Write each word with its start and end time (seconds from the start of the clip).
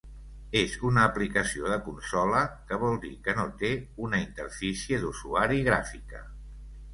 És 0.59 0.71
una 0.87 1.01
aplicació 1.09 1.67
de 1.73 1.77
consola, 1.87 2.39
que 2.71 2.79
vol 2.85 2.97
dir 3.03 3.11
que 3.27 3.35
no 3.41 3.45
té 3.61 3.71
una 4.07 4.23
interfície 4.23 5.01
d'usuari 5.05 5.61
gràfica. 5.71 6.25